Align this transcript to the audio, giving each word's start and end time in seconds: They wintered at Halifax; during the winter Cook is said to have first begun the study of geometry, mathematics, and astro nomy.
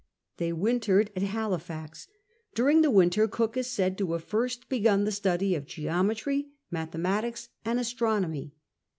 They 0.37 0.51
wintered 0.51 1.11
at 1.15 1.21
Halifax; 1.21 2.07
during 2.55 2.81
the 2.81 2.89
winter 2.89 3.27
Cook 3.27 3.55
is 3.55 3.67
said 3.67 3.99
to 3.99 4.13
have 4.13 4.23
first 4.23 4.67
begun 4.67 5.03
the 5.03 5.11
study 5.11 5.53
of 5.53 5.67
geometry, 5.67 6.47
mathematics, 6.71 7.49
and 7.63 7.77
astro 7.79 8.17
nomy. 8.19 8.53